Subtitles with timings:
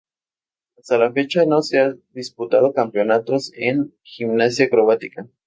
[0.79, 5.27] Hasta la fecha, no se han disputado campeonatos en gimnasia acrobática.